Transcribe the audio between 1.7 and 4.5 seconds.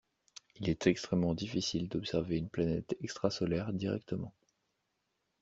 d'observer une planète extra solaire directement.